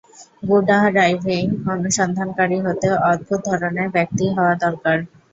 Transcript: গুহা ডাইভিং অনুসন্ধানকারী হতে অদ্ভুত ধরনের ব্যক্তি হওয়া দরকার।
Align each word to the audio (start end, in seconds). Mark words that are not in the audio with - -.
গুহা 0.43 0.89
ডাইভিং 0.95 1.43
অনুসন্ধানকারী 1.73 2.57
হতে 2.65 2.87
অদ্ভুত 3.09 3.41
ধরনের 3.49 3.87
ব্যক্তি 3.95 4.25
হওয়া 4.35 4.53
দরকার। 4.63 4.97